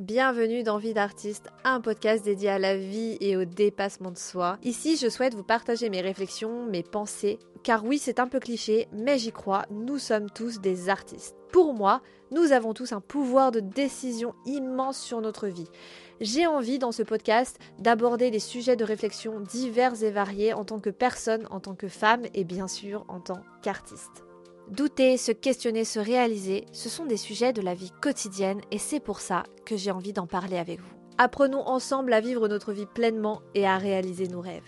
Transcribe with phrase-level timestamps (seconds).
[0.00, 4.58] Bienvenue dans Vie d'artiste, un podcast dédié à la vie et au dépassement de soi.
[4.64, 8.88] Ici, je souhaite vous partager mes réflexions, mes pensées, car oui, c'est un peu cliché,
[8.92, 11.36] mais j'y crois, nous sommes tous des artistes.
[11.52, 12.02] Pour moi,
[12.32, 15.68] nous avons tous un pouvoir de décision immense sur notre vie.
[16.20, 20.80] J'ai envie dans ce podcast d'aborder des sujets de réflexion divers et variés en tant
[20.80, 24.24] que personne, en tant que femme et bien sûr en tant qu'artiste.
[24.70, 29.00] Douter, se questionner, se réaliser, ce sont des sujets de la vie quotidienne et c'est
[29.00, 30.94] pour ça que j'ai envie d'en parler avec vous.
[31.18, 34.62] Apprenons ensemble à vivre notre vie pleinement et à réaliser nos rêves.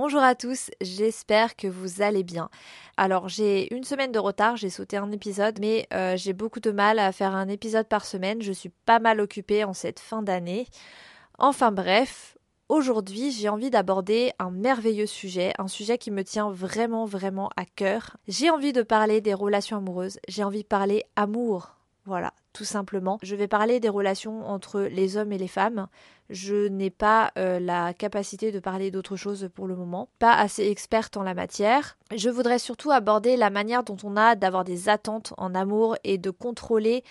[0.00, 2.50] Bonjour à tous, j'espère que vous allez bien.
[2.96, 6.70] Alors j'ai une semaine de retard, j'ai sauté un épisode, mais euh, j'ai beaucoup de
[6.70, 10.22] mal à faire un épisode par semaine, je suis pas mal occupée en cette fin
[10.22, 10.68] d'année.
[11.36, 12.36] Enfin bref,
[12.68, 17.64] Aujourd'hui, j'ai envie d'aborder un merveilleux sujet, un sujet qui me tient vraiment vraiment à
[17.64, 18.18] cœur.
[18.28, 21.77] J'ai envie de parler des relations amoureuses, j'ai envie de parler amour,
[22.08, 23.18] voilà, tout simplement.
[23.22, 25.86] Je vais parler des relations entre les hommes et les femmes.
[26.30, 30.66] Je n'ai pas euh, la capacité de parler d'autre chose pour le moment, pas assez
[30.66, 31.98] experte en la matière.
[32.16, 36.16] Je voudrais surtout aborder la manière dont on a d'avoir des attentes en amour et
[36.18, 37.04] de contrôler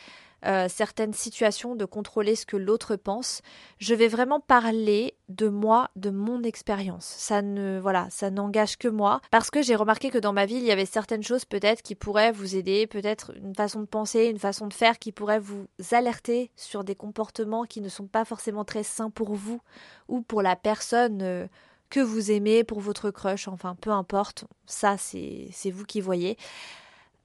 [0.45, 3.41] euh, certaines situations, de contrôler ce que l'autre pense.
[3.79, 7.05] Je vais vraiment parler de moi, de mon expérience.
[7.05, 10.55] Ça ne, voilà, ça n'engage que moi parce que j'ai remarqué que dans ma vie,
[10.55, 14.25] il y avait certaines choses peut-être qui pourraient vous aider, peut-être une façon de penser,
[14.25, 18.25] une façon de faire qui pourrait vous alerter sur des comportements qui ne sont pas
[18.25, 19.61] forcément très sains pour vous
[20.07, 21.21] ou pour la personne.
[21.21, 21.47] Euh,
[21.89, 26.37] que vous aimez pour votre crush, enfin peu importe, ça c'est vous qui voyez.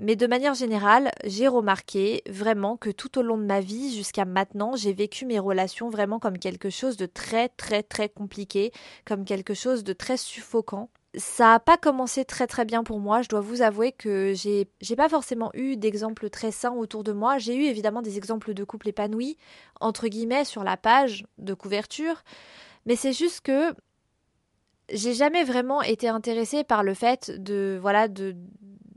[0.02, 4.24] Mais de manière générale, j'ai remarqué vraiment que tout au long de ma vie, jusqu'à
[4.24, 8.72] maintenant, j'ai vécu mes relations vraiment comme quelque chose de très très très compliqué,
[9.04, 10.90] comme quelque chose de très suffocant.
[11.14, 14.66] Ça n'a pas commencé très très bien pour moi, je dois vous avouer que j'ai,
[14.80, 17.38] j'ai pas forcément eu d'exemples très sains autour de moi.
[17.38, 19.36] J'ai eu évidemment des exemples de couples épanouis,
[19.80, 22.24] entre guillemets, sur la page de couverture,
[22.86, 23.72] mais c'est juste que
[24.92, 28.34] j'ai jamais vraiment été intéressée par le fait de voilà de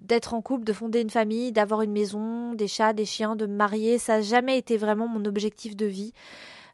[0.05, 3.45] d'être en couple, de fonder une famille, d'avoir une maison, des chats, des chiens, de
[3.45, 6.13] me marier, ça n'a jamais été vraiment mon objectif de vie.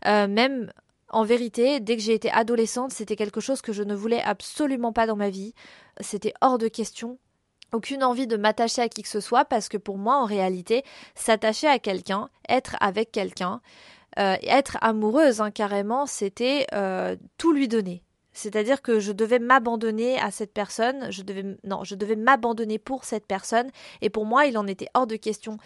[0.05, 0.71] Euh, même
[1.09, 4.93] en vérité, dès que j'ai été adolescente, c'était quelque chose que je ne voulais absolument
[4.93, 5.53] pas dans ma vie.
[5.99, 7.19] C'était hors de question.
[7.73, 10.83] Aucune envie de m'attacher à qui que ce soit parce que pour moi, en réalité,
[11.15, 13.61] s'attacher à quelqu'un, être avec quelqu'un,
[14.19, 18.03] euh, être amoureuse hein, carrément, c'était euh, tout lui donner.
[18.33, 23.69] C'est-à-dire que je devais m'abandonner à cette personne, je devais m'abandonner pour cette personne
[24.01, 25.57] et pour moi, il en était hors de question.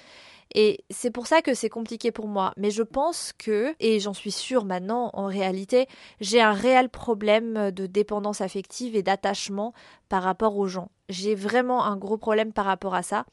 [0.54, 2.54] Et c'est pour ça que c'est compliqué pour moi.
[2.56, 5.88] Mais je pense que, et j'en suis sûre maintenant en réalité,
[6.22, 9.74] j'ai un réel problème de dépendance affective et d'attachement
[10.08, 10.92] par rapport aux gens.
[11.10, 13.26] J'ai vraiment un gros problème par rapport à ça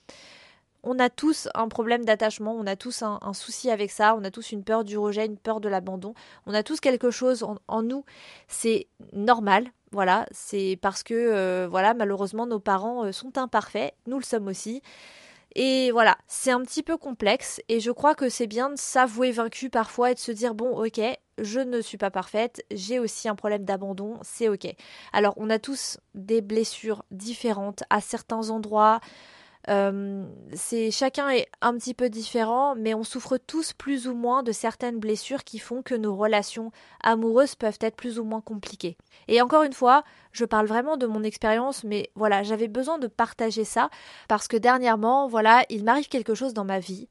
[0.82, 4.30] on a tous un problème d'attachement, on a tous un, souci avec ça, on a
[4.30, 6.14] tous une peur du rejet, une peur de l'abandon,
[6.46, 8.04] on a tous quelque chose en, nous.
[8.48, 14.18] C'est normal, voilà, c'est parce que euh, voilà, malheureusement nos parents euh, sont imparfaits, nous
[14.18, 14.82] le sommes aussi.
[15.54, 19.32] Et voilà, c'est un petit peu complexe et je crois que c'est bien de s'avouer
[19.32, 21.00] vaincu parfois et de se dire bon, OK,
[21.38, 24.66] je ne suis pas parfaite, j'ai aussi un problème d'abandon, c'est OK.
[25.12, 29.00] Alors, on a tous des blessures différentes à certains endroits.
[29.68, 30.24] Euh,
[30.54, 34.52] c'est chacun est un petit peu différent, mais on souffre tous plus ou moins de
[34.52, 38.96] certaines blessures qui font que nos relations amoureuses peuvent être plus ou moins compliquées.
[39.28, 40.02] Et encore une fois,
[40.32, 43.88] je parle vraiment de mon expérience, mais voilà, j'avais besoin de partager ça
[44.28, 47.08] parce que dernièrement, voilà, il m'arrive quelque chose dans ma vie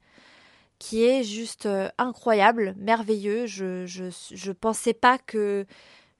[0.81, 3.45] qui est juste euh, incroyable, merveilleux.
[3.45, 5.67] Je, je, pensais pas que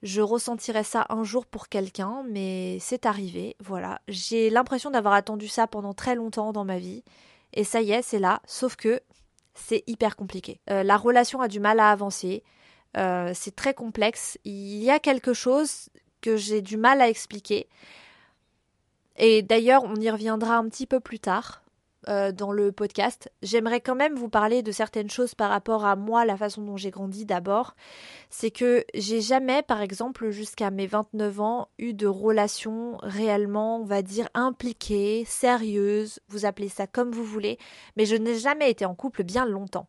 [0.02, 4.00] je ressentirais ça un jour pour quelqu'un, mais c'est arrivé, voilà.
[4.08, 7.04] J'ai l'impression d'avoir attendu ça pendant très longtemps dans ma vie,
[7.52, 9.00] et ça y est, c'est là, sauf que
[9.54, 10.60] c'est hyper compliqué.
[10.70, 12.42] Euh, la relation a du mal à avancer,
[12.96, 15.88] euh, c'est très complexe, il y a quelque chose
[16.20, 17.68] que j'ai du mal à expliquer,
[19.16, 21.62] et d'ailleurs on y reviendra un petit peu plus tard,
[22.08, 23.30] euh, dans le podcast.
[23.42, 26.76] J'aimerais quand même vous parler de certaines choses par rapport à moi, la façon dont
[26.76, 27.74] j'ai grandi d'abord.
[28.30, 33.84] C'est que j'ai jamais, par exemple, jusqu'à mes 29 ans, eu de relation réellement, on
[33.84, 37.58] va dire, impliquée, sérieuse, vous appelez ça comme vous voulez,
[37.96, 39.86] mais je n'ai jamais été en couple bien longtemps.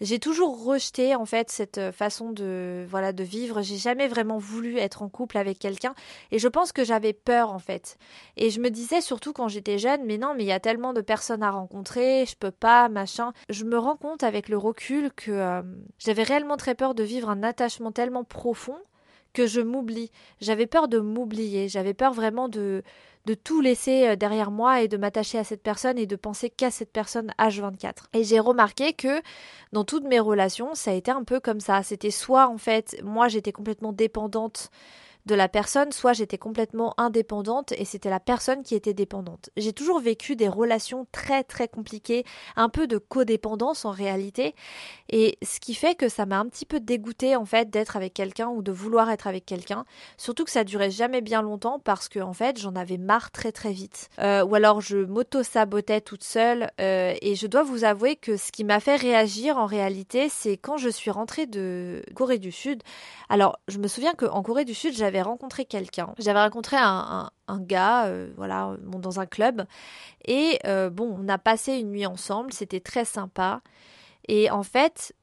[0.00, 3.62] J'ai toujours rejeté en fait cette euh, façon de voilà de vivre.
[3.62, 5.94] J'ai jamais vraiment voulu être en couple avec quelqu'un
[6.30, 7.96] et je pense que j'avais peur en fait.
[8.36, 10.92] Et je me disais surtout quand j'étais jeune, mais non, mais il y a tellement
[10.92, 13.32] de personnes à rencontrer, je peux pas, machin.
[13.48, 15.62] Je me rends compte avec le recul que euh,
[15.98, 18.76] j'avais réellement très peur de vivre un attachement tellement profond
[19.36, 20.10] que je m'oublie.
[20.40, 22.82] J'avais peur de m'oublier, j'avais peur vraiment de
[23.26, 26.48] de tout laisser euh, derrière moi et de m'attacher à cette personne et de penser
[26.48, 28.04] qu'à cette personne H24.
[28.14, 29.20] Et j'ai remarqué que
[29.72, 31.82] dans toutes mes relations, ça a été un peu comme ça.
[31.82, 34.70] C'était soit en fait, moi j'étais complètement dépendante
[35.26, 39.50] de la personne, soit j'étais complètement indépendante et c'était la personne qui était dépendante.
[39.56, 42.24] J'ai toujours vécu des relations très très compliquées,
[42.54, 44.54] un peu de codépendance en réalité,
[45.08, 48.14] et ce qui fait que ça m'a un petit peu dégoûté en fait d'être avec
[48.14, 49.84] quelqu'un ou de vouloir être avec quelqu'un,
[50.16, 53.50] surtout que ça durait jamais bien longtemps parce que en fait j'en avais marre très
[53.50, 58.14] très vite, euh, ou alors je m'auto-sabotais toute seule, euh, et je dois vous avouer
[58.14, 62.38] que ce qui m'a fait réagir en réalité, c'est quand je suis rentrée de Corée
[62.38, 62.82] du Sud.
[63.28, 66.14] Alors je me souviens qu'en Corée du Sud j'avais rencontré quelqu'un.
[66.18, 69.66] J'avais rencontré un, gars, euh, voilà, dans un club.
[70.24, 73.62] Et euh, bon, on a passé une nuit ensemble, c'était très sympa.
[74.28, 75.14] Et en fait,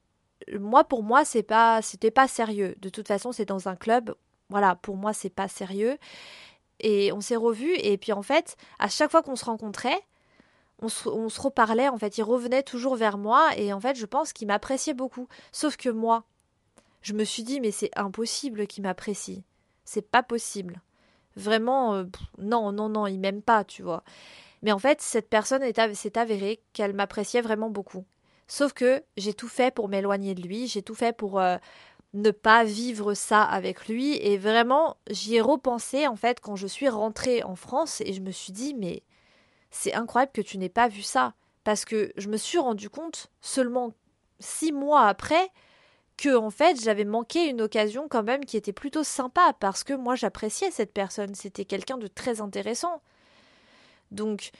[0.60, 2.76] moi, pour moi, c'est pas, c'était pas sérieux.
[2.80, 4.16] De toute façon, c'est dans un club.
[4.50, 5.98] Voilà, pour moi, c'est pas sérieux.
[6.80, 7.76] Et on s'est revus.
[7.78, 10.02] Et puis, en fait, à chaque fois qu'on se rencontrait,
[10.82, 11.90] on se, reparlait.
[11.90, 13.50] En fait, il revenait toujours vers moi.
[13.58, 15.28] Et en fait, je pense qu'il m'appréciait beaucoup.
[15.52, 16.24] Sauf que moi,
[17.02, 19.44] je me suis dit, mais c'est impossible qu'il m'apprécie.
[19.86, 20.82] C'est pas possible.
[21.36, 22.04] Vraiment, euh,
[22.38, 24.04] non, non, non, il m'aime pas, tu vois.
[24.62, 25.64] Mais en fait, cette personne
[25.94, 28.06] s'est avérée qu'elle m'appréciait vraiment beaucoup.
[28.48, 31.58] Sauf que j'ai tout fait pour m'éloigner de lui, j'ai tout fait pour euh,
[32.14, 34.16] ne pas vivre ça avec lui.
[34.18, 38.22] Et vraiment, j'y ai repensé en fait quand je suis rentrée en France et je
[38.22, 39.04] me suis dit, mais
[39.72, 41.34] c'est incroyable que tu n'aies pas vu ça.
[41.64, 43.94] Parce que je me suis rendu compte seulement
[44.40, 45.50] six mois après
[46.18, 49.94] que en fait j'avais manqué une occasion quand même qui était plutôt sympa parce que
[49.94, 53.02] moi j'appréciais cette personne, c'était quelqu'un de très intéressant.
[54.12, 54.52] Donc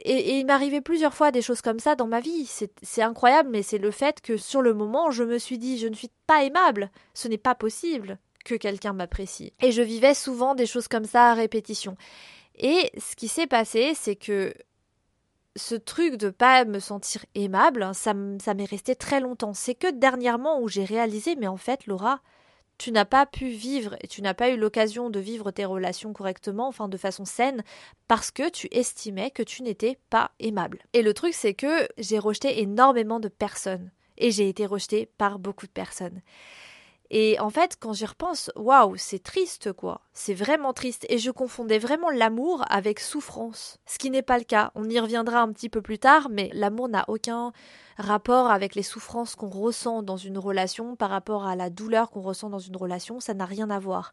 [0.00, 2.46] et, il m'arrivait plusieurs fois des choses comme ça dans ma vie.
[2.82, 5.88] C'est incroyable, mais c'est le fait que sur le moment, je me suis dit, je
[5.88, 6.90] ne suis pas aimable.
[7.14, 9.52] Ce n'est pas possible que quelqu'un m'apprécie.
[9.62, 11.96] Et je vivais souvent des choses comme ça à répétition.
[12.58, 14.54] Et ce qui s'est passé, c'est que
[15.56, 19.54] ce truc de pas me sentir aimable, hein, ça, m'est resté très longtemps.
[19.54, 22.20] C'est que dernièrement où j'ai réalisé, mais en fait, Laura,
[22.78, 26.12] tu n'as pas pu vivre et tu n'as pas eu l'occasion de vivre tes relations
[26.12, 27.64] correctement, enfin de façon saine,
[28.06, 30.82] parce que tu estimais que tu n'étais pas aimable.
[30.92, 33.90] Et le truc, c'est que j'ai rejeté énormément de personnes.
[34.18, 36.22] Et j'ai été rejetée par beaucoup de personnes.
[37.10, 40.00] Et en fait, quand j'y repense, waouh, c'est triste quoi.
[40.12, 41.06] C'est vraiment triste.
[41.08, 43.78] Et je confondais vraiment l'amour avec souffrance.
[43.86, 44.72] Ce qui n'est pas le cas.
[44.74, 47.52] On y reviendra un petit peu plus tard, mais l'amour n'a aucun
[47.98, 52.22] rapport avec les souffrances qu'on ressent dans une relation par rapport à la douleur qu'on
[52.22, 53.20] ressent dans une relation.
[53.20, 54.12] Ça n'a rien à voir.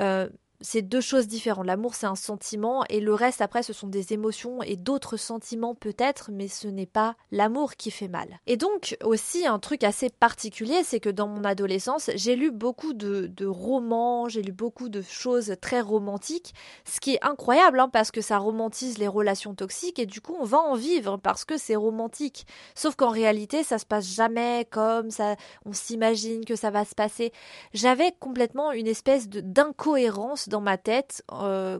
[0.00, 0.28] Euh,
[0.60, 1.66] c'est deux choses différentes.
[1.66, 5.74] L'amour, c'est un sentiment et le reste, après, ce sont des émotions et d'autres sentiments
[5.74, 8.40] peut-être, mais ce n'est pas l'amour qui fait mal.
[8.46, 12.92] Et donc, aussi, un truc assez particulier, c'est que dans mon adolescence, j'ai lu beaucoup
[12.92, 16.54] de, romans, j'ai lu beaucoup de choses très romantiques,
[16.84, 20.36] ce qui est incroyable, hein, parce que ça romantise les relations toxiques et du coup,
[20.40, 22.46] on va en vivre parce que c'est romantique.
[22.74, 26.94] Sauf qu'en réalité, ça se passe jamais comme ça, on s'imagine que ça va se
[26.94, 27.32] passer.
[27.72, 31.22] J'avais complètement une espèce d'incohérence dans ma tête.
[31.32, 31.78] Euh,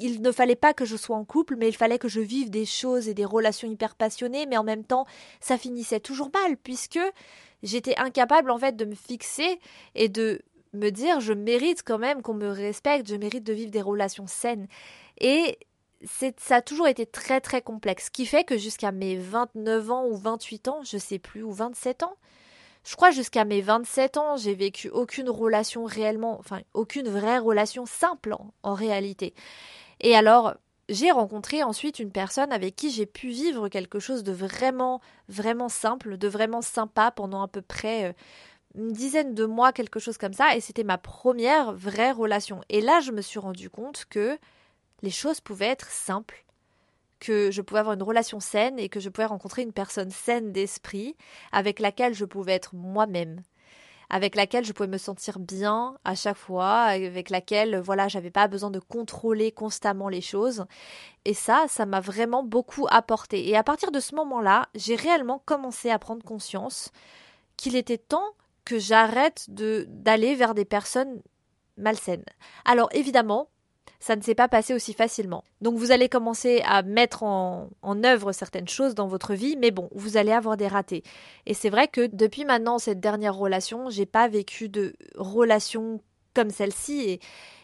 [0.00, 2.50] il ne fallait pas que je sois en couple, mais il fallait que je vive
[2.50, 5.06] des choses et des relations hyper passionnées, mais en même temps,
[5.40, 7.00] ça finissait toujours mal, puisque
[7.62, 9.58] j'étais incapable en fait de me fixer
[9.94, 13.70] et de me dire je mérite quand même qu'on me respecte, je mérite de vivre
[13.70, 14.68] des relations saines.
[15.18, 15.58] Et
[16.38, 20.06] ça a toujours été très très complexe, ce qui fait que jusqu'à mes 29 ans
[20.06, 22.16] ou 28 ans, je sais plus, ou 27 ans,
[22.84, 27.86] je crois jusqu'à mes 27 ans, j'ai vécu aucune relation réellement, enfin aucune vraie relation
[27.86, 29.34] simple en, réalité.
[30.00, 30.54] Et alors,
[30.88, 35.68] j'ai rencontré ensuite une personne avec qui j'ai pu vivre quelque chose de vraiment, vraiment
[35.68, 38.12] simple, de vraiment sympa pendant à peu près euh,
[38.74, 42.62] une dizaine de mois, quelque chose comme ça, et c'était ma première vraie relation.
[42.68, 44.36] Et là, je me suis rendu compte que
[45.02, 46.44] les choses pouvaient être simples,
[47.22, 50.50] que je pouvais avoir une relation saine et que je pouvais rencontrer une personne saine
[50.50, 51.16] d'esprit
[51.52, 53.42] avec laquelle je pouvais être moi-même
[54.10, 58.46] avec laquelle je pouvais me sentir bien à chaque fois, avec laquelle voilà, j'avais pas
[58.46, 60.66] besoin de contrôler constamment les choses.
[61.24, 63.48] Et ça, ça m'a vraiment beaucoup apporté.
[63.48, 66.92] Et à partir de ce moment-là, j'ai réellement commencé à prendre conscience
[67.56, 68.34] qu'il était temps
[68.66, 71.22] que j'arrête de d'aller vers des personnes
[71.78, 72.26] malsaines.
[72.66, 73.48] Alors évidemment,
[74.02, 75.44] ça ne s'est pas passé aussi facilement.
[75.60, 77.70] Donc vous allez commencer à mettre en,
[78.04, 81.04] œuvre certaines choses dans votre vie, mais bon, vous allez avoir des ratés.
[81.46, 86.00] Et c'est vrai que depuis maintenant cette dernière relation, j'ai pas vécu de relation
[86.34, 87.20] comme celle-ci et,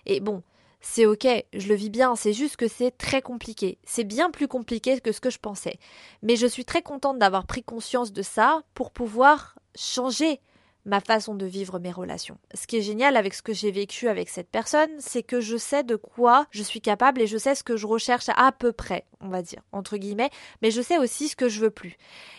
[0.06, 0.44] et bon,
[0.80, 3.78] c'est ok, je le vis bien, c'est juste que c'est très compliqué.
[3.84, 5.80] C'est bien plus compliqué que ce que je pensais.
[6.22, 10.40] Mais je suis très contente d'avoir pris conscience de ça pour pouvoir changer
[10.88, 12.38] ma façon de vivre mes relations.
[12.54, 15.56] Ce qui est génial avec ce que j'ai vécu avec cette personne, c'est que je
[15.56, 18.72] sais de quoi je suis capable et je sais ce que je recherche à peu
[18.72, 20.30] près, on va dire, entre guillemets,
[20.62, 21.96] mais je sais aussi ce que je veux plus.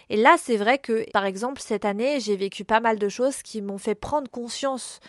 [0.10, 3.44] Et là, c'est vrai que, par exemple, cette année, j'ai vécu pas mal de choses
[3.44, 5.00] qui m'ont fait prendre conscience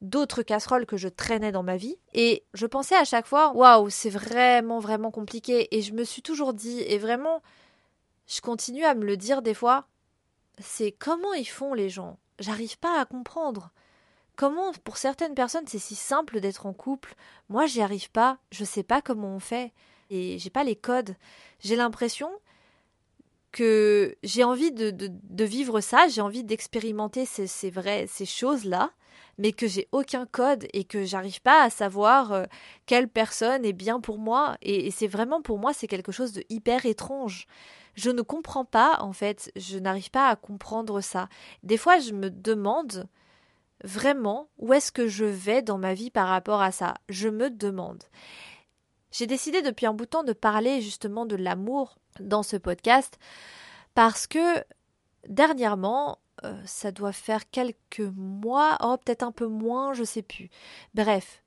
[0.00, 1.98] d'autres casseroles que je traînais dans ma vie.
[2.14, 5.76] Et je pensais à chaque fois, waouh, c'est vraiment, vraiment compliqué.
[5.76, 7.42] Et je me suis toujours dit, et vraiment,
[8.26, 9.86] je continue à me le dire des fois,
[10.58, 12.18] c'est comment ils font les gens?
[12.38, 13.70] J'arrive pas à comprendre.
[14.36, 17.14] Comment, pour certaines personnes, c'est si simple d'être en couple?
[17.48, 18.38] Moi, j'y arrive pas.
[18.52, 19.72] Je sais pas comment on fait.
[20.10, 21.16] Et j'ai pas les codes.
[21.60, 22.30] J'ai l'impression
[23.50, 27.72] que j'ai envie de, vivre ça, j'ai envie d'expérimenter ces, ces,
[28.06, 28.90] ces choses-là,
[29.38, 32.44] mais que j'ai aucun code et que j'arrive pas à savoir euh,
[32.86, 34.56] quelle personne est bien pour moi.
[34.62, 37.46] Et, c'est vraiment pour moi, c'est quelque chose de hyper étrange.
[37.98, 41.28] Je ne comprends pas, en fait, je n'arrive pas à comprendre ça.
[41.64, 43.08] Des fois, je me demande
[43.82, 46.94] vraiment où est-ce que je vais dans ma vie par rapport à ça.
[47.08, 48.04] Je me demande.
[49.10, 53.18] J'ai décidé depuis un bout de temps de parler justement de l'amour dans ce podcast
[53.94, 54.62] parce que
[55.26, 60.50] dernièrement, euh, ça doit faire quelques mois, oh peut-être un peu moins, je sais plus.
[60.94, 61.42] Bref,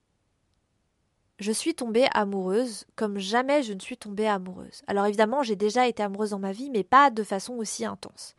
[1.41, 4.83] je suis tombée amoureuse comme jamais je ne suis tombée amoureuse.
[4.88, 8.36] Alors évidemment, j'ai déjà été amoureuse dans ma vie, mais pas de façon aussi intense.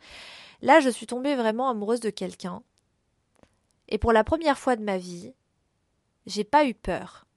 [0.61, 2.63] Là, je suis tombée vraiment amoureuse de quelqu'un.
[3.89, 5.33] Et pour la première fois de ma vie,
[6.25, 7.27] j'ai pas eu peur.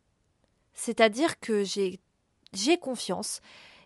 [0.73, 2.01] C'est-à-dire que j'ai
[2.53, 3.41] j'ai confiance.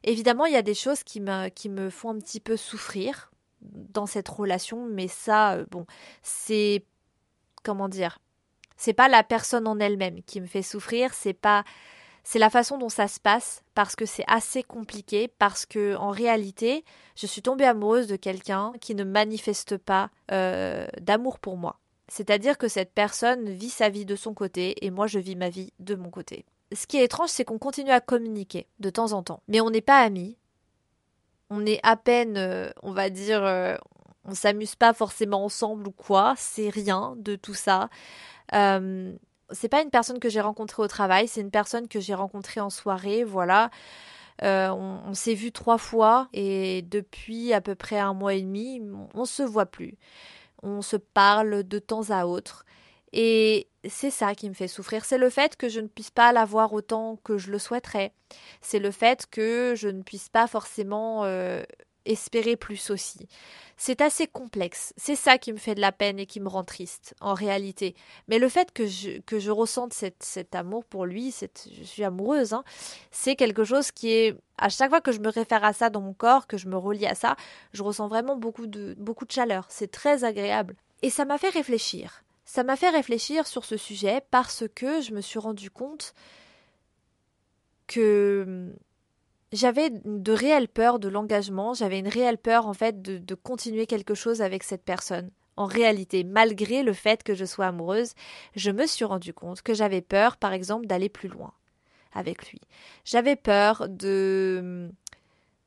[0.05, 3.31] Évidemment, il y a des choses qui me, qui me font un petit peu souffrir,
[3.63, 5.87] dans cette relation, mais ça, euh, bon,
[6.23, 6.85] c'est
[7.63, 8.19] comment dire,
[8.81, 11.65] c'est pas la personne en elle-même qui me fait souffrir, c'est pas
[12.25, 16.09] c'est la façon dont ça se passe parce que c'est assez compliqué parce que en
[16.09, 16.85] réalité
[17.15, 21.79] je suis tombée amoureuse de quelqu'un qui ne manifeste pas euh, d'amour pour moi.
[22.09, 25.51] C'est-à-dire que cette personne vit sa vie de son côté et moi je vis ma
[25.51, 26.47] vie de mon côté.
[26.73, 29.43] Ce qui est étrange c'est qu'on continue à communiquer de temps en temps.
[29.47, 30.39] Mais on n'est pas amis.
[31.51, 33.77] On est à peine, euh, on va dire, euh,
[34.25, 37.91] on s'amuse pas forcément ensemble ou quoi, c'est rien de tout ça.
[38.55, 39.13] Euh,
[39.51, 42.61] c'est pas une personne que j'ai rencontrée au travail, c'est une personne que j'ai rencontrée
[42.61, 43.71] en soirée, voilà.
[44.43, 48.81] on, on s'est vu trois fois et depuis à peu près un mois et demi,
[48.83, 49.99] on, on se voit plus.
[50.63, 52.65] On se parle de temps à autre.
[53.13, 55.05] Et c'est ça qui me fait souffrir.
[55.05, 58.13] C'est le fait que je ne puisse pas l'avoir autant que je le souhaiterais.
[58.61, 61.63] C'est le fait que je ne puisse pas forcément euh,
[62.11, 63.29] espérer plus aussi.
[63.77, 64.93] C'est assez complexe.
[64.99, 67.95] C'est ça qui me fait de la peine et qui me rend triste, en réalité.
[68.29, 71.35] Mais le fait que je, que je ressente cet amour pour lui,
[71.73, 72.63] je suis amoureuse, hein,
[73.11, 76.03] c'est quelque chose qui est, à chaque fois que je me réfère à ça dans
[76.03, 77.37] mon corps, que je me relie à ça,
[77.73, 79.65] je ressens vraiment beaucoup de, beaucoup de chaleur.
[79.71, 80.77] C'est très agréable.
[81.03, 82.23] Et ça m'a fait réfléchir.
[82.45, 86.15] Ça m'a fait réfléchir sur ce sujet parce que je me suis rendu compte
[87.87, 88.75] que
[89.53, 94.15] j'avais de réelles peurs de l'engagement, j'avais une réelle peur en fait de, continuer quelque
[94.15, 95.31] chose avec cette personne.
[95.57, 98.15] En réalité, malgré le fait que je sois amoureuse,
[98.55, 101.53] je me suis rendu compte que j'avais peur, par exemple, d'aller plus loin
[102.13, 102.61] avec lui.
[103.05, 104.91] J'avais peur de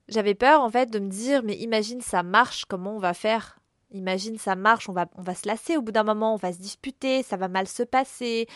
[0.09, 3.59] j'avais peur en fait de me dire mais imagine ça marche, comment on va faire?
[3.93, 6.51] Imagine, ça marche, on va, on va se lasser au bout d'un moment, on va
[6.51, 8.47] se disputer, ça va mal se passer.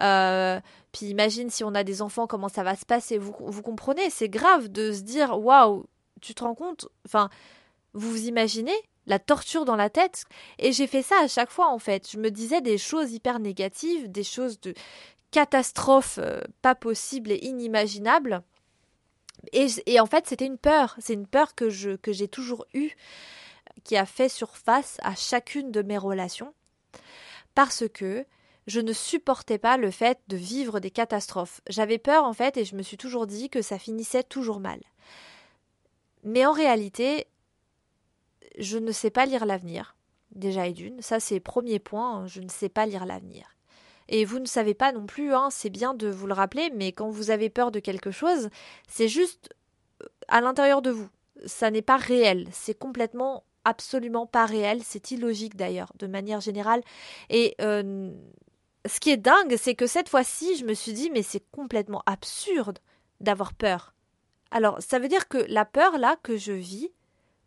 [0.00, 0.60] Euh,
[0.92, 3.16] puis imagine si on a des enfants, comment ça va se passer.
[3.16, 5.86] Vous, vous comprenez, c'est grave de se dire, waouh,
[6.20, 7.30] tu te rends compte Enfin,
[7.94, 8.74] vous vous imaginez
[9.06, 10.24] la torture dans la tête
[10.58, 12.10] Et j'ai fait ça à chaque fois, en fait.
[12.10, 14.74] Je me disais des choses hyper négatives, des choses de
[15.30, 18.42] catastrophes euh, pas possibles et inimaginables.
[19.52, 20.96] Et, en fait, c'était une peur.
[20.98, 22.90] C'est une peur que que j'ai toujours eue
[23.84, 26.54] qui a fait surface à chacune de mes relations,
[27.54, 28.24] parce que
[28.66, 31.60] je ne supportais pas le fait de vivre des catastrophes.
[31.68, 34.80] J'avais peur en fait et je me suis toujours dit que ça finissait toujours mal.
[36.22, 37.26] Mais en réalité,
[38.58, 39.96] je ne sais pas lire l'avenir,
[40.34, 41.00] déjà et d'une.
[41.02, 43.56] Ça c'est premier point, je ne sais pas lire l'avenir.
[44.08, 46.92] Et vous ne savez pas non plus, hein, c'est bien de vous le rappeler, mais
[46.92, 48.50] quand vous avez peur de quelque chose,
[48.88, 49.54] c'est juste
[50.02, 51.08] euh, à l'intérieur de vous.
[51.46, 56.82] Ça n'est pas réel, c'est complètement absolument pas réel, c'est illogique d'ailleurs, de manière générale.
[57.28, 58.10] Et euh,
[58.86, 62.02] ce qui est dingue, c'est que cette fois-ci, je me suis dit, mais c'est complètement
[62.06, 62.78] absurde
[63.20, 63.94] d'avoir peur.
[64.50, 66.90] Alors, ça veut dire que la peur, là, que je vis,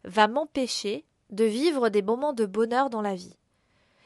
[0.05, 3.37] va m'empêcher de vivre des moments de bonheur dans la vie.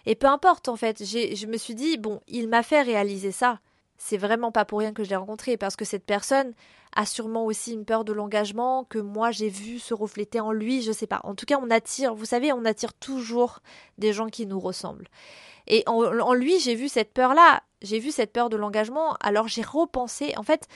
[0.05, 3.59] Et peu importe, en fait, je me suis dit, bon, il m'a fait réaliser ça.
[3.97, 6.53] C'est vraiment pas pour rien que je l'ai rencontré, parce que cette personne
[6.95, 10.81] a sûrement aussi une peur de l'engagement que moi j'ai vu se refléter en lui,
[10.81, 11.21] je sais pas.
[11.23, 13.59] En tout cas, on attire, vous savez, on attire toujours
[13.97, 15.07] des gens qui nous ressemblent.
[15.67, 19.63] Et en, lui, j'ai vu cette peur-là, j'ai vu cette peur de l'engagement, alors j'ai
[19.63, 20.67] repensé, en fait,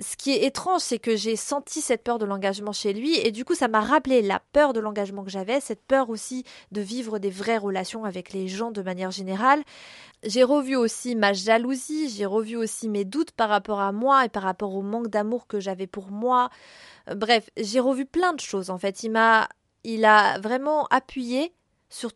[0.00, 3.32] ce qui est étrange, c'est que j'ai senti cette peur de l'engagement chez lui, et
[3.32, 6.80] du coup, ça m'a rappelé la peur de l'engagement que j'avais, cette peur aussi de
[6.80, 9.62] vivre des vraies relations avec les gens de manière générale.
[10.22, 14.28] J'ai revu aussi ma jalousie, j'ai revu aussi mes doutes par rapport à moi et
[14.28, 16.50] par rapport au manque d'amour que j'avais pour moi.
[17.08, 19.02] Euh, bref, j'ai revu plein de choses en fait.
[19.02, 19.48] Il m'a,
[19.84, 21.52] il a vraiment appuyé
[21.88, 22.10] sur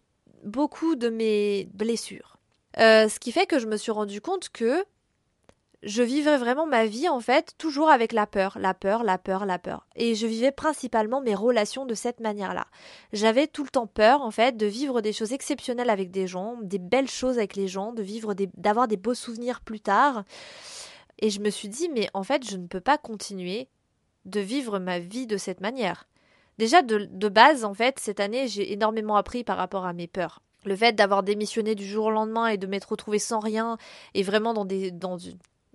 [0.45, 2.37] beaucoup de mes blessures.
[2.79, 4.85] Euh, ce qui fait que je me suis rendu compte que
[5.83, 9.47] je vivais vraiment ma vie en fait toujours avec la peur, la peur, la peur,
[9.47, 9.87] la peur.
[9.97, 12.67] Et je vivais principalement mes relations de cette manière-là.
[13.13, 16.57] J'avais tout le temps peur en fait de vivre des choses exceptionnelles avec des gens,
[16.63, 20.25] des belles choses avec les gens, de vivre d'avoir des beaux souvenirs plus tard.
[21.19, 23.69] Et je me suis dit mais en fait je ne peux pas continuer
[24.25, 26.07] de vivre ma vie de cette manière.
[26.59, 30.43] Déjà, de, base, en fait, cette année, j'ai énormément appris par rapport à mes peurs.
[30.65, 33.79] Le fait d'avoir démissionné du jour au lendemain et de m'être retrouvée sans rien
[34.15, 34.93] et vraiment dans des,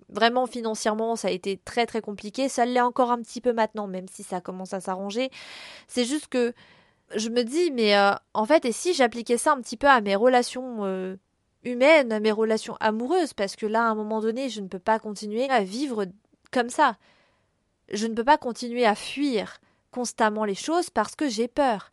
[0.08, 2.48] vraiment financièrement, ça a été très très compliqué.
[2.48, 5.30] Ça l'est encore un petit peu maintenant, même si ça commence à s'arranger.
[5.86, 6.54] C'est juste que
[7.14, 10.00] je me dis, mais euh, en fait, et si j'appliquais ça un petit peu à
[10.00, 11.16] mes relations euh,
[11.64, 14.78] humaines, à mes relations amoureuses, parce que là, à un moment donné, je ne peux
[14.78, 16.06] pas continuer à vivre
[16.50, 16.96] comme ça.
[17.90, 19.60] Je ne peux pas continuer à fuir
[19.90, 21.92] constamment les choses parce que j'ai peur.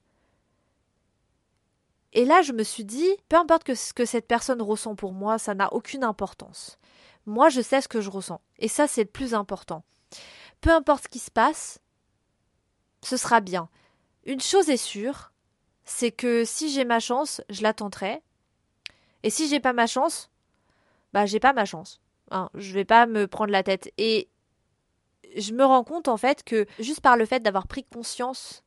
[2.12, 5.38] Et là, je me suis dit, peu importe ce que cette personne ressent pour moi,
[5.38, 6.78] ça n'a aucune importance.
[7.26, 8.42] Moi, je sais ce que je ressens.
[8.58, 9.84] Et ça, c'est le plus important.
[10.62, 11.80] Peu importe ce qui se passe,
[13.04, 13.70] ce sera bien.
[14.26, 15.32] Une chose est sûre,
[15.84, 18.22] c'est que si j'ai ma chance, je la tenterai.
[19.24, 20.30] Et si j'ai pas ma chance,
[21.14, 22.02] bah j'ai pas ma chance.
[22.32, 23.92] Hein, je vais pas me prendre la tête.
[23.98, 24.30] Et
[25.36, 28.64] je me rends compte en fait que juste par le fait d'avoir pris conscience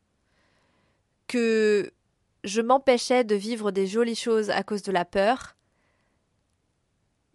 [1.27, 1.93] que
[2.45, 5.57] je m'empêchais de vivre des jolies choses à cause de la peur,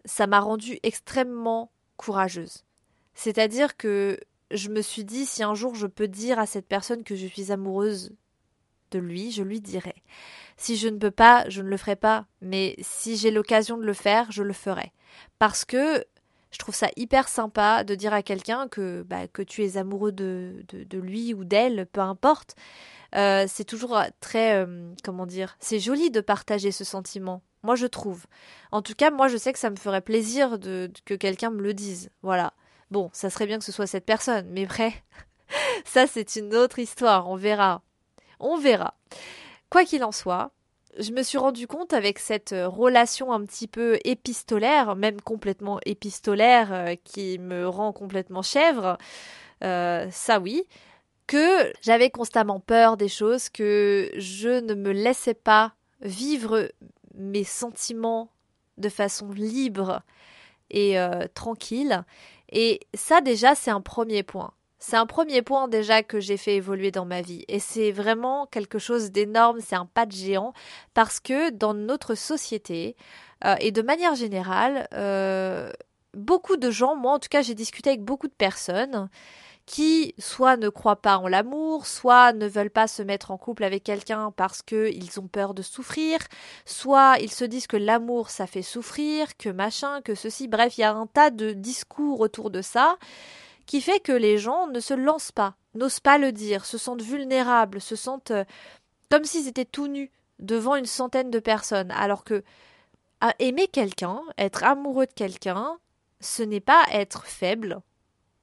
[0.04, 2.64] ça m'a rendue extrêmement courageuse.
[3.14, 4.18] C'est-à-dire que
[4.50, 7.26] je me suis dit si un jour je peux dire à cette personne que je
[7.26, 8.12] suis amoureuse
[8.90, 9.94] de lui, je lui dirai.
[10.56, 13.84] Si je ne peux pas, je ne le ferai pas, mais si j'ai l'occasion de
[13.84, 14.92] le faire, je le ferai.
[15.38, 16.04] Parce que
[16.54, 20.12] je trouve ça hyper sympa de dire à quelqu'un que, bah, que tu es amoureux
[20.12, 22.54] de, lui ou d'elle, peu importe.
[23.16, 27.42] Euh, c'est toujours très, euh, comment dire, c'est joli de partager ce sentiment.
[27.64, 28.26] Moi, je trouve.
[28.72, 31.62] En tout cas, moi, je sais que ça me ferait plaisir de, que quelqu'un me
[31.62, 32.10] le dise.
[32.22, 32.52] Voilà.
[32.90, 34.92] Bon, ça serait bien que ce soit cette personne, mais vrai,
[35.84, 37.28] ça, c'est une autre histoire.
[37.28, 37.82] On verra.
[38.38, 38.94] On verra.
[39.70, 40.52] Quoi qu'il en soit,
[40.98, 45.80] je me suis rendu compte avec cette euh, relation un petit peu épistolaire, même complètement
[45.86, 48.98] épistolaire, euh, qui me rend complètement chèvre,
[49.64, 50.64] euh, ça oui,
[51.26, 55.72] que j'avais constamment peur des choses, que je ne me laissais pas
[56.02, 56.70] vivre
[57.14, 58.30] mes sentiments
[58.78, 60.02] de façon libre
[60.70, 60.96] et
[61.34, 62.04] tranquille.
[62.50, 64.52] Et ça déjà, c'est un premier point.
[64.86, 67.42] C'est un premier point déjà que j'ai fait évoluer dans ma vie.
[67.48, 70.52] Et c'est vraiment quelque chose d'énorme, c'est un pas de géant,
[70.92, 72.94] parce que dans notre société,
[73.46, 75.72] euh, et de manière générale, euh,
[76.12, 79.08] beaucoup de gens, moi en tout cas j'ai discuté avec beaucoup de personnes,
[79.66, 83.64] qui soit ne croient pas en l'amour, soit ne veulent pas se mettre en couple
[83.64, 86.18] avec quelqu'un parce qu'ils ont peur de souffrir,
[86.66, 90.82] soit ils se disent que l'amour ça fait souffrir, que machin, que ceci, bref, il
[90.82, 92.98] y a un tas de discours autour de ça
[93.66, 97.02] qui fait que les gens ne se lancent pas, n'osent pas le dire, se sentent
[97.02, 98.44] vulnérables, se sentent euh,
[99.10, 102.42] comme s'ils étaient tout nus devant une centaine de personnes, alors que
[103.38, 105.78] aimer quelqu'un, être amoureux de quelqu'un,
[106.20, 107.80] ce n'est pas être faible.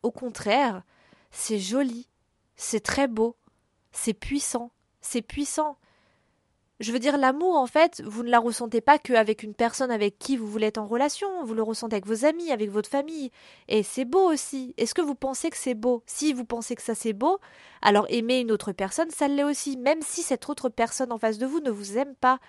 [0.02, 0.82] Au contraire,
[1.32, 2.08] c'est joli,
[2.56, 3.36] c'est très beau,
[3.92, 5.78] c'est puissant, c'est puissant.
[6.80, 10.18] Je veux dire, l'amour, en fait, vous ne la ressentez pas qu'avec une personne avec
[10.18, 13.30] qui vous voulez être en relation, vous le ressentez avec vos amis, avec votre famille.
[13.68, 14.74] Et c'est beau aussi.
[14.78, 16.02] Est-ce que vous pensez que c'est beau?
[16.08, 17.40] Si vous pensez que ça c'est beau,
[17.84, 21.38] alors aimer une autre personne, ça l'est aussi, même si cette autre personne en face
[21.38, 22.40] de vous ne vous aime pas.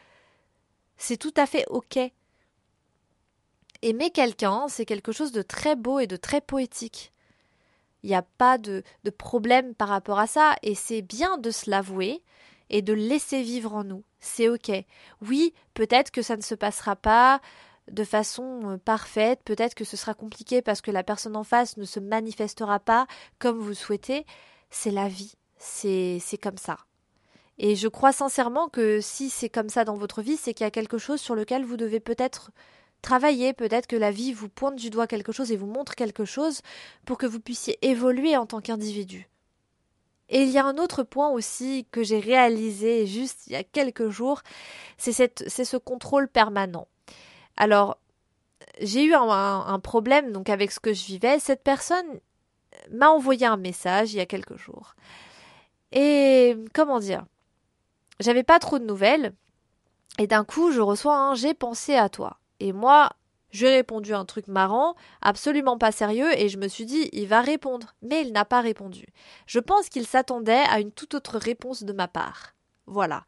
[0.97, 1.99] C'est tout à fait OK.
[3.83, 7.12] Aimer quelqu'un, c'est quelque chose de très beau et de très poétique.
[8.03, 8.83] Il n'y a pas de,
[9.17, 12.23] problème par rapport à ça, et c'est bien de se l'avouer
[12.71, 14.03] et de laisser vivre en nous.
[14.21, 14.71] C'est ok.
[15.21, 17.41] Oui, peut-être que ça ne se passera pas
[17.91, 21.77] de façon euh, parfaite, peut-être que ce sera compliqué parce que la personne en face
[21.77, 23.07] ne se manifestera pas
[23.39, 24.25] comme vous souhaitez,
[24.71, 26.79] c'est la vie, c'est comme ça.
[27.59, 30.67] Et je crois sincèrement que si c'est comme ça dans votre vie, c'est qu'il y
[30.67, 32.51] a quelque chose sur lequel vous devez peut-être
[33.03, 36.25] travailler, peut-être que la vie vous pointe du doigt quelque chose et vous montre quelque
[36.25, 36.63] chose
[37.05, 39.29] pour que vous puissiez évoluer en tant qu'individu.
[40.29, 43.65] Et il y a un autre point aussi que j'ai réalisé juste il y a
[43.65, 44.41] quelques jours,
[44.97, 46.89] c'est ce contrôle permanent.
[47.57, 47.99] Alors,
[48.81, 51.39] j'ai eu un, problème donc avec ce que je vivais.
[51.39, 52.21] Cette personne
[52.91, 54.95] m'a envoyé un message il y a quelques jours.
[55.93, 57.27] Et comment dire?
[58.21, 59.35] J'avais pas trop de nouvelles.
[60.19, 62.39] Et d'un coup, je reçois un j'ai pensé à toi.
[62.63, 63.11] Et moi,
[63.51, 67.41] j'ai répondu un truc marrant, absolument pas sérieux, et je me suis dit, il va
[67.41, 67.95] répondre.
[68.01, 69.07] Mais il n'a pas répondu.
[69.47, 72.55] Je pense qu'il s'attendait à une toute autre réponse de ma part.
[72.87, 73.25] Voilà.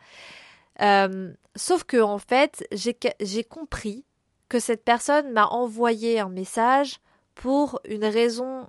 [0.81, 4.05] Euh, sauf que, en fait, j'ai compris
[4.49, 7.01] que cette personne m'a envoyé un message
[7.35, 8.68] pour une raison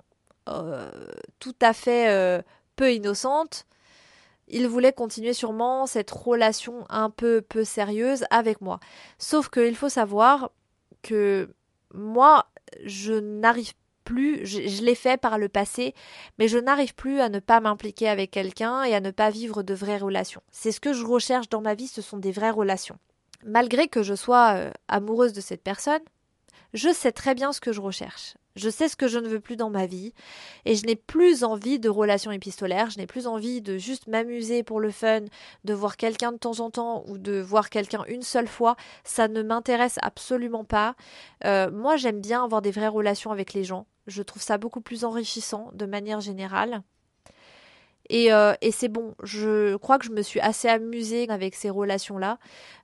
[0.49, 0.89] euh,
[1.39, 2.41] tout à fait euh,
[2.75, 3.67] peu innocente.
[4.47, 8.79] Il voulait continuer sûrement cette relation un peu peu sérieuse avec moi.
[9.17, 10.51] Sauf qu'il faut savoir
[11.01, 11.49] que
[11.93, 12.47] moi,
[12.83, 15.93] je n'arrive plus, je, l'ai fait par le passé,
[16.37, 19.63] mais je n'arrive plus à ne pas m'impliquer avec quelqu'un et à ne pas vivre
[19.63, 20.41] de vraies relations.
[20.51, 22.97] C'est ce que je recherche dans ma vie, ce sont des vraies relations.
[23.43, 26.01] Malgré que je sois euh, amoureuse de cette personne,
[26.75, 28.35] je sais très bien ce que je recherche.
[28.55, 30.13] Je sais ce que je ne veux plus dans ma vie
[30.65, 34.61] et je n'ai plus envie de relations épistolaires, je n'ai plus envie de juste m'amuser
[34.63, 35.21] pour le fun,
[35.63, 39.27] de voir quelqu'un de temps en temps ou de voir quelqu'un une seule fois, ça
[39.27, 40.95] ne m'intéresse absolument pas.
[41.43, 44.81] Euh, moi j'aime bien avoir des vraies relations avec les gens, je trouve ça beaucoup
[44.81, 46.81] plus enrichissant de manière générale.
[48.09, 51.69] Et, euh, et c'est bon, je crois que je me suis assez amusée avec ces
[51.69, 52.37] relations-là.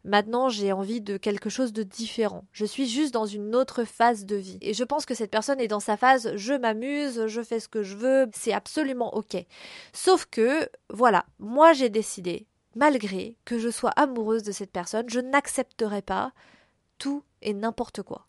[0.04, 2.46] Maintenant, j'ai envie de quelque chose de différent.
[2.52, 4.58] Je suis juste dans une autre phase de vie.
[4.62, 7.68] Et je pense que cette personne est dans sa phase je m'amuse, je fais ce
[7.68, 9.38] que je veux, c'est absolument ok.
[9.94, 15.20] Sauf que, voilà, moi j'ai décidé, malgré que je sois amoureuse de cette personne, je
[15.20, 16.32] n'accepterai pas
[16.98, 18.28] tout et n'importe quoi.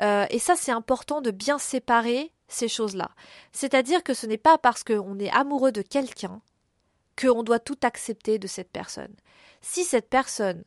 [0.00, 3.10] Euh, et ça, c'est important de bien séparer ces choses-là.
[3.52, 6.40] C'est-à-dire que ce n'est pas parce qu'on est amoureux de quelqu'un
[7.20, 9.14] qu'on doit tout accepter de cette personne.
[9.60, 10.64] Si cette personne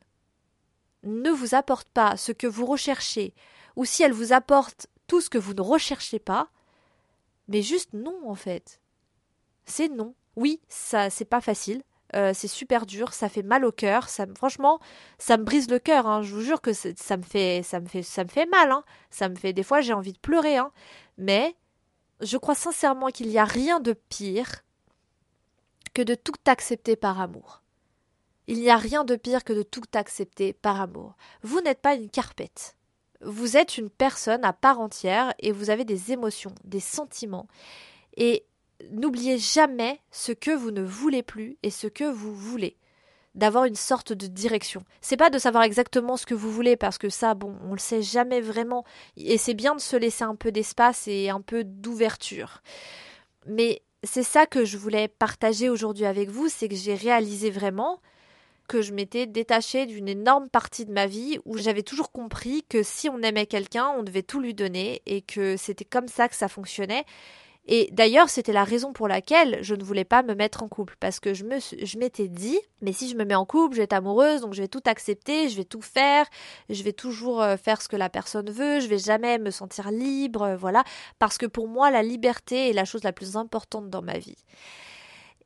[1.03, 3.33] ne vous apporte pas ce que vous recherchez,
[3.75, 6.49] ou si elle vous apporte tout ce que vous ne recherchez pas,
[7.47, 8.81] mais juste non en fait.
[9.65, 10.15] C'est non.
[10.35, 11.83] Oui, ça c'est pas facile,
[12.15, 14.79] euh, c'est super dur, ça fait mal au cœur, ça franchement,
[15.17, 16.07] ça me brise le cœur.
[16.07, 16.21] Hein.
[16.21, 18.71] je vous jure que ça me fait, ça me fait, ça me fait mal.
[18.71, 18.83] Hein.
[19.09, 20.57] ça me fait des fois j'ai envie de pleurer.
[20.57, 20.71] Hein.
[21.17, 21.55] mais
[22.21, 24.63] je crois sincèrement qu'il n'y a rien de pire
[25.93, 27.61] que de tout accepter par amour.
[28.47, 31.15] Il n'y a rien de pire que de tout accepter par amour.
[31.43, 32.75] Vous n'êtes pas une carpette.
[33.21, 37.47] Vous êtes une personne à part entière et vous avez des émotions, des sentiments.
[38.15, 38.45] Et
[38.91, 42.77] n'oubliez jamais ce que vous ne voulez plus et ce que vous voulez
[43.37, 44.83] d'avoir une sorte de direction.
[44.99, 47.79] C'est pas de savoir exactement ce que vous voulez parce que ça, bon, on le
[47.79, 48.83] sait jamais vraiment.
[49.15, 52.61] Et c'est bien de se laisser un peu d'espace et un peu d'ouverture.
[53.45, 58.01] Mais c'est ça que je voulais partager aujourd'hui avec vous, c'est que j'ai réalisé vraiment
[58.67, 62.83] que je m'étais détachée d'une énorme partie de ma vie où j'avais toujours compris que
[62.83, 66.35] si on aimait quelqu'un, on devait tout lui donner et que c'était comme ça que
[66.35, 67.05] ça fonctionnait
[67.69, 70.95] et d'ailleurs, c'était la raison pour laquelle je ne voulais pas me mettre en couple.
[71.01, 71.43] Parce que je,
[71.97, 74.61] m'étais dit, mais si je me mets en couple, je vais être amoureuse, donc je
[74.61, 76.25] vais tout accepter, je vais tout faire,
[76.69, 79.91] je vais toujours euh, faire ce que la personne veut, je vais jamais me sentir
[79.91, 80.85] libre, euh, voilà.
[81.19, 84.37] Parce que pour moi, la liberté est la chose la plus importante dans ma vie.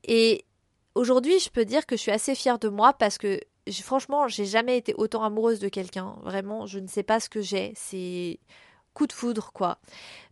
[0.04, 0.46] Et
[0.94, 3.40] aujourd'hui, je peux dire que je suis assez fière de moi parce que
[3.82, 6.16] franchement, j'ai jamais été autant amoureuse de quelqu'un.
[6.22, 7.74] Vraiment, je ne sais pas ce que j'ai.
[7.76, 8.40] C'est
[8.94, 9.80] coup de foudre, quoi.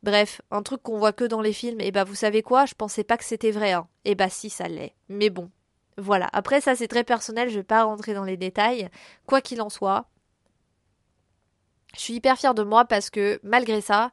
[0.03, 2.75] Bref, un truc qu'on voit que dans les films, et bah vous savez quoi, je
[2.75, 3.87] pensais pas que c'était vrai, hein.
[4.05, 4.95] Et bah si, ça l'est.
[5.07, 5.49] Mais bon.
[5.97, 6.29] Voilà.
[6.31, 8.89] Après, ça c'est très personnel, je vais pas rentrer dans les détails.
[9.25, 10.07] Quoi qu'il en soit,
[11.95, 14.11] je suis hyper fière de moi parce que malgré ça,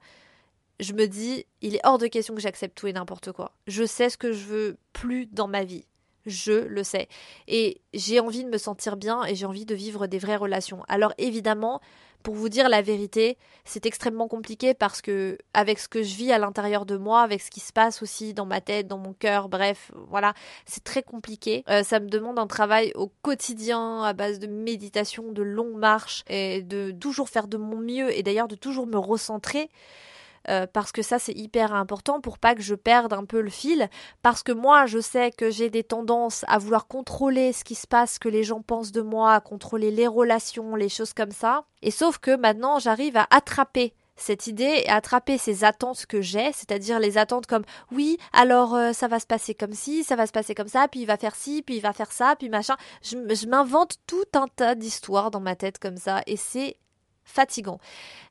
[0.80, 3.52] je me dis, il est hors de question que j'accepte tout et n'importe quoi.
[3.66, 5.87] Je sais ce que je veux plus dans ma vie.
[6.26, 7.09] Je le sais.
[7.46, 10.82] Et j'ai envie de me sentir bien et j'ai envie de vivre des vraies relations.
[10.88, 11.80] Alors évidemment,
[12.27, 16.33] pour vous dire la vérité, c'est extrêmement compliqué parce que avec ce que je vis
[16.33, 19.12] à l'intérieur de moi, avec ce qui se passe aussi dans ma tête, dans mon
[19.12, 20.35] cœur, bref, voilà,
[20.65, 21.62] c'est très compliqué.
[21.71, 26.25] Euh, ça me demande un travail au quotidien à base de méditation, de longues marches
[26.29, 29.71] et de toujours faire de mon mieux et d'ailleurs de toujours me recentrer.
[30.48, 33.50] Euh, parce que ça c'est hyper important pour pas que je perde un peu le
[33.50, 33.88] fil,
[34.22, 37.87] parce que moi je sais que j'ai des tendances à vouloir contrôler ce qui se
[37.87, 41.32] passe, ce que les gens pensent de moi, à contrôler les relations, les choses comme
[41.32, 41.64] ça.
[41.82, 46.52] Et sauf que maintenant j'arrive à attraper cette idée et attraper ces attentes que j'ai,
[46.52, 50.26] c'est-à-dire les attentes comme oui, alors euh, ça va se passer comme ci, ça va
[50.26, 52.48] se passer comme ça, puis il va faire ci, puis il va faire ça, puis
[52.48, 52.76] machin.
[53.02, 56.76] Je, je m'invente tout un tas d'histoires dans ma tête comme ça et c'est
[57.27, 57.79] fatigant.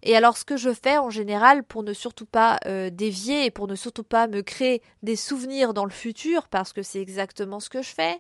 [0.02, 3.52] Et alors ce que je fais en général pour ne surtout pas euh, dévier et
[3.52, 7.60] pour ne surtout pas me créer des souvenirs dans le futur, parce que c'est exactement
[7.60, 8.20] ce que je fais,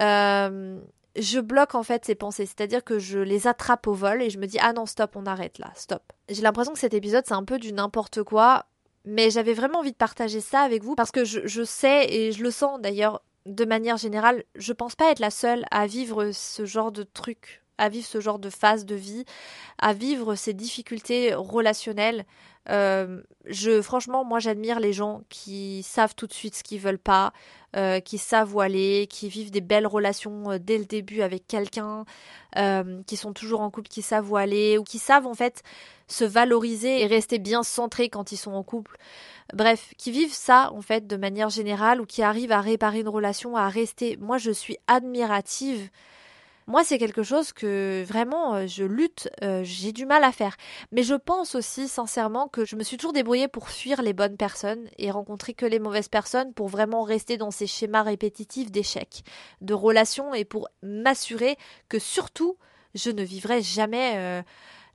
[0.00, 0.78] euh,
[1.16, 4.38] je bloque en fait ces pensées, c'est-à-dire que je les attrape au vol et je
[4.38, 6.02] me dis ah non stop, on arrête là, stop.
[6.28, 8.66] J'ai l'impression que cet épisode c'est un peu du n'importe quoi,
[9.04, 12.30] mais j'avais vraiment envie de partager ça avec vous parce que je, je sais et
[12.30, 16.30] je le sens d'ailleurs de manière générale, je pense pas être la seule à vivre
[16.32, 19.24] ce genre de truc à vivre ce genre de phase de vie,
[19.78, 22.26] à vivre ces difficultés relationnelles.
[22.70, 26.98] Euh, je, franchement, moi, j'admire les gens qui savent tout de suite ce qu'ils veulent
[26.98, 27.32] pas,
[27.76, 31.46] euh, qui savent où aller, qui vivent des belles relations euh, dès le début avec
[31.46, 32.04] quelqu'un,
[33.06, 35.62] qui sont toujours en couple, qui savent où aller, ou qui savent en fait
[36.08, 38.96] se valoriser et rester bien centrés quand ils sont en couple.
[39.54, 43.08] Bref, qui vivent ça en fait de manière générale ou qui arrivent à réparer une
[43.08, 44.16] relation, à rester.
[44.16, 45.88] Moi, je suis admirative
[46.68, 50.54] moi, c'est quelque chose que vraiment euh, je lutte, euh, j'ai du mal à faire.
[50.92, 54.36] Mais je pense aussi sincèrement que je me suis toujours débrouillée pour fuir les bonnes
[54.36, 59.24] personnes et rencontrer que les mauvaises personnes pour vraiment rester dans ces schémas répétitifs d'échecs,
[59.62, 61.56] de relations et pour m'assurer
[61.88, 62.58] que surtout
[62.94, 64.42] je ne vivrai jamais euh,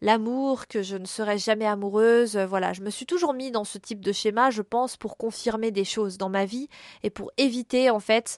[0.02, 2.38] l'amour, que je ne serai jamais amoureuse.
[2.38, 5.72] Voilà, je me suis toujours mis dans ce type de schéma, je pense, pour confirmer
[5.72, 6.70] des choses dans ma vie
[7.02, 8.38] et pour éviter en fait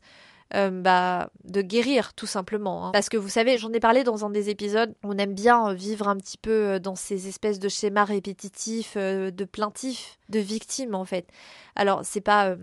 [0.54, 2.88] euh, bah, de guérir tout simplement.
[2.88, 2.92] Hein.
[2.92, 6.08] Parce que vous savez, j'en ai parlé dans un des épisodes, on aime bien vivre
[6.08, 10.94] un petit peu euh, dans ces espèces de schémas répétitifs, euh, de plaintifs, de victimes
[10.94, 11.28] en fait.
[11.76, 12.56] Alors c'est pas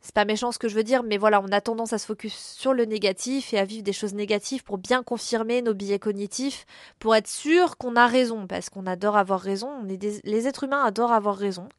[0.00, 2.06] c'est pas méchant ce que je veux dire, mais voilà, on a tendance à se
[2.06, 6.00] focus sur le négatif et à vivre des choses négatives pour bien confirmer nos billets
[6.00, 6.66] cognitifs,
[6.98, 11.12] pour être sûr qu'on a raison, parce qu'on adore avoir raison, les êtres humains adorent
[11.12, 11.70] avoir raison.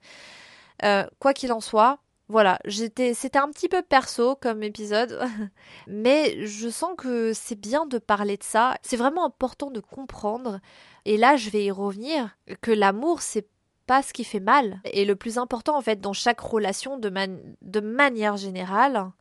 [1.19, 5.19] quoi qu'il en soit, voilà, j'étais, c'était un petit peu perso comme épisode,
[5.87, 8.77] mais je sens que c'est bien de parler de ça.
[8.81, 10.59] C'est vraiment important de comprendre,
[11.05, 13.47] et là je vais y revenir, que l'amour c'est
[13.85, 14.81] pas ce qui fait mal.
[14.85, 17.13] Et le plus important en fait dans chaque relation de,
[17.61, 19.11] de manière générale,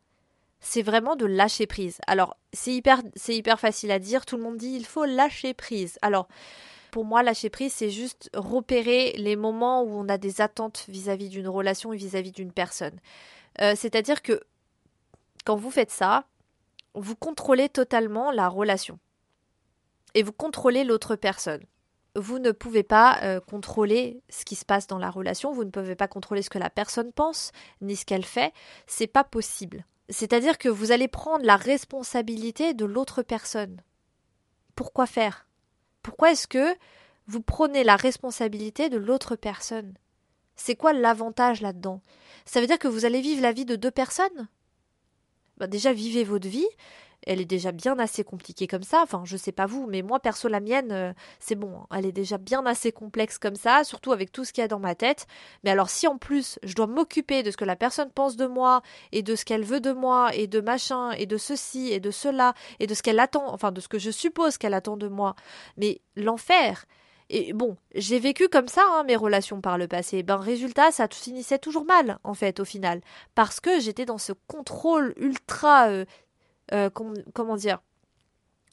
[0.60, 1.98] c'est vraiment de lâcher prise.
[2.06, 4.24] Alors c'est hyper, c'est hyper facile à dire.
[4.24, 5.98] Tout le monde dit il faut lâcher prise.
[6.00, 6.26] Alors
[6.94, 11.28] pour moi, lâcher prise, c'est juste repérer les moments où on a des attentes vis-à-vis
[11.28, 13.00] d'une relation et vis-à-vis d'une personne.
[13.60, 14.40] Euh, c'est-à-dire que
[15.44, 16.22] quand vous faites ça,
[16.94, 19.00] vous contrôlez totalement la relation.
[20.14, 21.64] Et vous contrôlez l'autre personne.
[22.14, 25.70] Vous ne pouvez pas euh, contrôler ce qui se passe dans la relation, vous ne
[25.70, 28.52] pouvez pas contrôler ce que la personne pense, ni ce qu'elle fait.
[28.86, 29.84] C'est pas possible.
[30.10, 33.80] C'est-à-dire que vous allez prendre la responsabilité de l'autre personne.
[34.76, 35.48] Pourquoi faire?
[36.04, 36.76] Pourquoi est-ce que
[37.26, 39.94] vous prenez la responsabilité de l'autre personne?
[40.54, 42.00] C'est quoi l'avantage là-dedans?
[42.44, 44.48] Ça veut dire que vous allez vivre la vie de deux personnes?
[45.56, 46.68] Bah Déjà, vivez votre vie,
[47.26, 49.00] elle est déjà bien assez compliquée comme ça.
[49.02, 51.78] Enfin, je sais pas vous, mais moi, perso, la mienne, euh, c'est bon.
[51.78, 51.86] Hein.
[51.96, 54.68] Elle est déjà bien assez complexe comme ça, surtout avec tout ce qu'il y a
[54.68, 55.26] dans ma tête.
[55.62, 58.46] Mais alors, si en plus, je dois m'occuper de ce que la personne pense de
[58.46, 58.82] moi,
[59.12, 62.10] et de ce qu'elle veut de moi, et de machin, et de ceci, et de
[62.10, 65.08] cela, et de ce qu'elle attend, enfin, de ce que je suppose qu'elle attend de
[65.08, 65.34] moi.
[65.76, 66.86] Mais l'enfer!
[67.30, 70.22] Et bon, j'ai vécu comme ça hein, mes relations par le passé.
[70.22, 73.00] Ben résultat, ça finissait toujours mal en fait au final,
[73.34, 76.04] parce que j'étais dans ce contrôle ultra euh,
[76.72, 77.80] euh, comment dire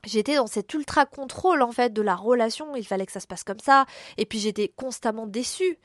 [0.04, 3.28] J'étais dans cet ultra contrôle en fait de la relation, il fallait que ça se
[3.28, 3.86] passe comme ça,
[4.18, 5.78] et puis j'étais constamment déçue,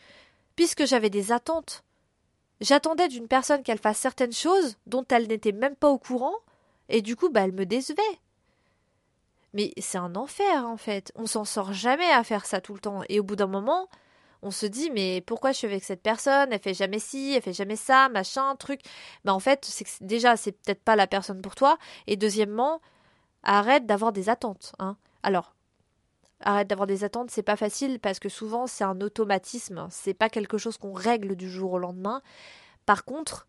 [0.54, 1.84] puisque j'avais des attentes.
[2.62, 6.34] J'attendais d'une personne qu'elle fasse certaines choses dont elle n'était même pas au courant,
[6.88, 8.02] et du coup, bah, elle me décevait.
[9.52, 12.80] Mais c'est un enfer en fait, on s'en sort jamais à faire ça tout le
[12.80, 13.88] temps, et au bout d'un moment,
[14.42, 16.52] on se dit mais pourquoi je suis avec cette personne?
[16.52, 18.80] Elle fait jamais ci, elle fait jamais ça, machin, truc.
[19.24, 19.68] Ben en fait,
[20.00, 21.78] déjà c'est peut-être pas la personne pour toi.
[22.06, 22.80] Et deuxièmement,
[23.42, 24.72] arrête d'avoir des attentes.
[24.78, 24.96] Hein.
[25.22, 25.54] Alors,
[26.40, 29.86] arrête d'avoir des attentes, c'est pas facile parce que souvent c'est un automatisme.
[29.90, 32.22] C'est pas quelque chose qu'on règle du jour au lendemain.
[32.84, 33.48] Par contre,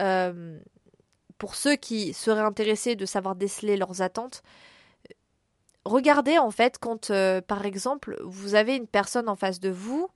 [0.00, 0.58] euh,
[1.38, 4.42] pour ceux qui seraient intéressés de savoir déceler leurs attentes,
[5.84, 10.08] regardez en fait quand, euh, par exemple, vous avez une personne en face de vous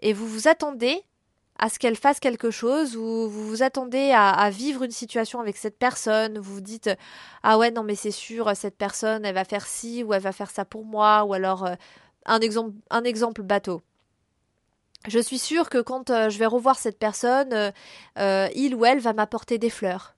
[0.00, 1.02] et vous vous attendez
[1.58, 5.56] à ce qu'elle fasse quelque chose ou vous vous attendez à, vivre une situation avec
[5.56, 6.90] cette personne, vous vous dites
[7.44, 10.32] ah ouais non mais c'est sûr cette personne elle va faire ci ou elle va
[10.32, 11.74] faire ça pour moi ou alors euh,
[12.26, 13.82] un exemple bateau.
[15.06, 17.72] Je suis sûre que quand euh, je vais revoir cette personne,
[18.16, 20.16] il ou elle va m'apporter des fleurs.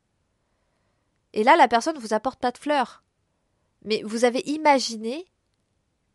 [1.34, 3.02] Et là, la personne ne vous apporte pas de fleurs.
[3.84, 5.26] Mais vous avez imaginé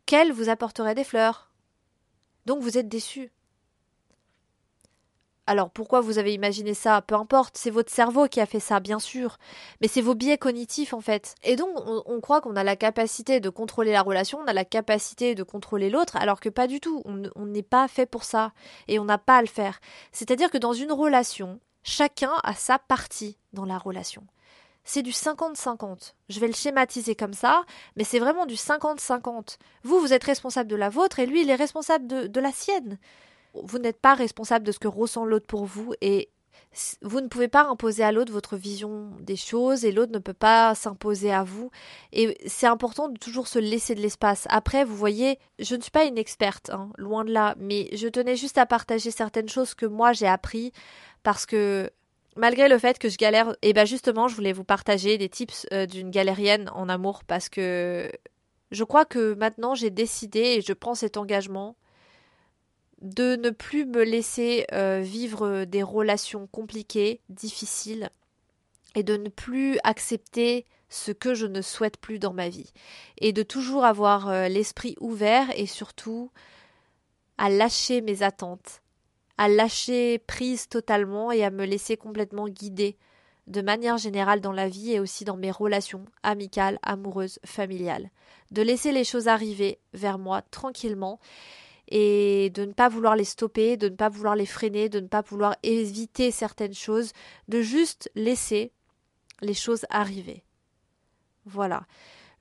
[0.06, 1.52] qu'elle vous apporterait des fleurs.
[2.46, 3.32] Donc vous êtes déçu.
[5.46, 7.02] Alors pourquoi vous avez imaginé ça?
[7.02, 9.38] Peu importe, c'est votre cerveau qui a fait ça, bien sûr.
[9.80, 11.34] Mais c'est vos biais cognitifs en fait.
[11.42, 11.70] Et donc
[12.06, 15.42] on, croit qu'on a la capacité de contrôler la relation, on a la capacité de
[15.42, 17.02] contrôler l'autre, alors que pas du tout.
[17.04, 18.52] On n'est pas fait pour ça.
[18.86, 19.80] Et on n'a pas à le faire.
[20.12, 24.24] C'est-à-dire que dans une relation, chacun a sa partie dans la relation.
[24.84, 26.14] C'est du 50-50.
[26.28, 27.64] Je vais le schématiser comme ça,
[27.96, 29.58] mais c'est vraiment du 50-50.
[29.84, 32.52] Vous, vous êtes responsable de la vôtre et lui, il est responsable de, de la
[32.52, 32.98] sienne
[33.54, 36.30] vous n'êtes pas responsable de ce que ressent l'autre pour vous et
[37.02, 40.32] vous ne pouvez pas imposer à l'autre votre vision des choses et l'autre ne peut
[40.32, 41.70] pas s'imposer à vous.
[42.12, 44.46] Et c'est important de toujours se laisser de l'espace.
[44.48, 48.08] Après, vous voyez, je ne suis pas une experte, hein, loin de là, mais je
[48.08, 50.72] tenais juste à partager certaines choses que moi j'ai appris
[51.22, 51.90] parce que
[52.36, 55.28] malgré le fait que je galère, et eh ben justement, je voulais vous partager des
[55.28, 58.10] tips euh, d'une galérienne en amour parce que
[58.70, 61.76] je crois que maintenant j'ai décidé et je prends cet engagement
[63.02, 68.10] de ne plus me laisser euh, vivre des relations compliquées, difficiles,
[68.94, 72.72] et de ne plus accepter ce que je ne souhaite plus dans ma vie,
[73.18, 76.30] et de toujours avoir euh, l'esprit ouvert et surtout
[77.38, 78.81] à lâcher mes attentes,
[79.38, 82.96] à lâcher prise totalement et à me laisser complètement guider
[83.46, 88.10] de manière générale dans la vie et aussi dans mes relations amicales, amoureuses, familiales.
[88.50, 91.18] De laisser les choses arriver vers moi tranquillement
[91.88, 95.08] et de ne pas vouloir les stopper, de ne pas vouloir les freiner, de ne
[95.08, 97.12] pas vouloir éviter certaines choses,
[97.48, 98.72] de juste laisser
[99.40, 100.44] les choses arriver.
[101.44, 101.84] Voilà.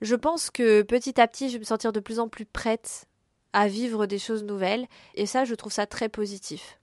[0.02, 3.08] Je pense que petit à petit, je vais me sentir de plus en plus prête
[3.54, 6.80] à vivre des choses nouvelles, et ça, je trouve ça très positif.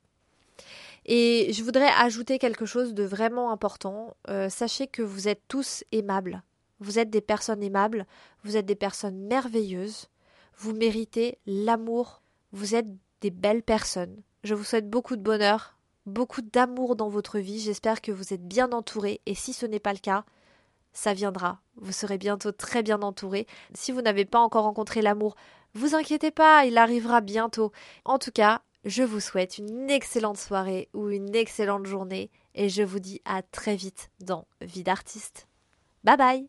[1.08, 4.16] Et je voudrais ajouter quelque chose de vraiment important.
[4.28, 6.44] Euh, sachez que vous êtes tous aimables.
[6.78, 8.06] Vous êtes des personnes aimables,
[8.44, 10.08] vous êtes des personnes merveilleuses,
[10.56, 12.86] vous méritez l'amour vous êtes
[13.20, 14.22] des belles personnes.
[14.44, 17.60] Je vous souhaite beaucoup de bonheur, beaucoup d'amour dans votre vie.
[17.60, 20.24] J'espère que vous êtes bien entourés et si ce n'est pas le cas,
[20.92, 21.60] ça viendra.
[21.76, 23.46] Vous serez bientôt très bien entourés.
[23.74, 25.36] Si vous n'avez pas encore rencontré l'amour,
[25.74, 27.72] vous inquiétez pas, il arrivera bientôt.
[28.04, 32.82] En tout cas, je vous souhaite une excellente soirée ou une excellente journée et je
[32.82, 35.46] vous dis à très vite dans Vie d'artiste.
[36.04, 36.48] Bye bye